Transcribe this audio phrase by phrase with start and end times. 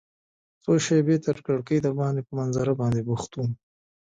[0.63, 3.51] څو شیبې تر کړکۍ دباندې په منظره باندې بوخت وم.